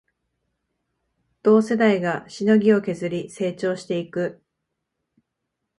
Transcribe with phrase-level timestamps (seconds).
[1.43, 4.41] 同世代がしのぎを削り成長していく